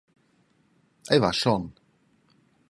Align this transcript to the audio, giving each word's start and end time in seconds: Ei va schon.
Ei 1.17 1.21
va 1.27 1.31
schon. 1.41 1.69